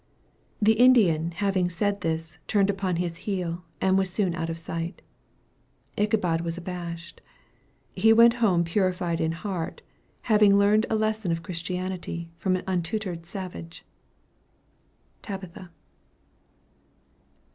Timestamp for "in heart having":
9.21-10.57